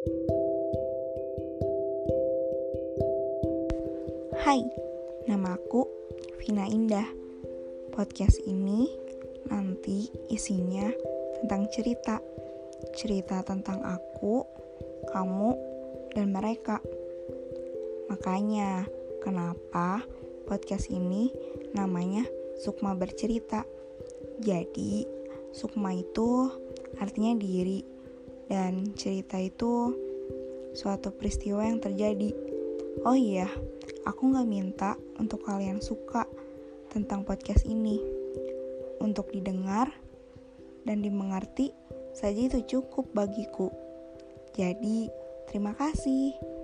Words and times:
Hai, 0.00 0.08
nama 5.28 5.60
aku 5.60 5.84
Vina 6.40 6.64
Indah. 6.64 7.04
Podcast 7.92 8.40
ini 8.48 8.88
nanti 9.52 10.08
isinya 10.32 10.88
tentang 11.36 11.68
cerita. 11.68 12.16
Cerita 12.96 13.44
tentang 13.44 13.84
aku, 13.84 14.40
kamu, 15.12 15.52
dan 16.16 16.32
mereka. 16.32 16.80
Makanya, 18.08 18.88
kenapa 19.20 20.00
podcast 20.48 20.88
ini 20.88 21.28
namanya 21.76 22.24
Sukma 22.56 22.96
Bercerita. 22.96 23.68
Jadi, 24.40 25.04
Sukma 25.52 25.92
itu 25.92 26.48
artinya 26.96 27.36
diri 27.36 27.99
dan 28.50 28.98
cerita 28.98 29.38
itu 29.38 29.94
suatu 30.74 31.14
peristiwa 31.14 31.62
yang 31.62 31.78
terjadi. 31.78 32.34
Oh 33.06 33.14
iya, 33.14 33.46
aku 34.02 34.34
gak 34.34 34.50
minta 34.50 34.98
untuk 35.22 35.46
kalian 35.46 35.78
suka 35.78 36.26
tentang 36.90 37.22
podcast 37.22 37.62
ini. 37.62 38.02
Untuk 39.00 39.30
didengar 39.32 39.88
dan 40.82 41.00
dimengerti 41.00 41.70
saja 42.12 42.36
itu 42.36 42.60
cukup 42.66 43.08
bagiku. 43.14 43.70
Jadi, 44.58 45.08
terima 45.48 45.72
kasih. 45.78 46.59